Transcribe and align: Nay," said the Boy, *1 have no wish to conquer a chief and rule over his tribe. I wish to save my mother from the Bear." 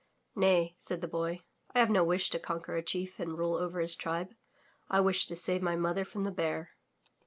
Nay," 0.35 0.73
said 0.79 1.01
the 1.01 1.07
Boy, 1.07 1.41
*1 1.75 1.79
have 1.79 1.91
no 1.91 2.03
wish 2.03 2.31
to 2.31 2.39
conquer 2.39 2.75
a 2.75 2.81
chief 2.81 3.19
and 3.19 3.37
rule 3.37 3.53
over 3.55 3.79
his 3.79 3.95
tribe. 3.95 4.33
I 4.89 4.99
wish 4.99 5.27
to 5.27 5.35
save 5.35 5.61
my 5.61 5.75
mother 5.75 6.05
from 6.05 6.23
the 6.23 6.31
Bear." 6.31 6.71